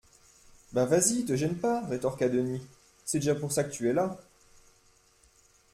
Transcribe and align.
Ben, 0.73 0.85
vas-y, 0.85 1.25
te 1.25 1.35
gêne 1.35 1.55
pas, 1.55 1.85
rétorqua 1.85 2.27
Denis, 2.27 2.65
c’est 3.05 3.19
déjà 3.19 3.35
pour 3.35 3.51
ça 3.51 3.63
que 3.63 3.69
tu 3.71 3.87
es 3.87 3.93
là. 3.93 4.17